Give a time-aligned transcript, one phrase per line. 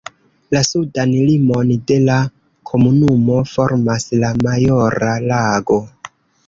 [0.55, 2.17] La sudan limon de la
[2.71, 5.83] komunumo formas la Majora Lago.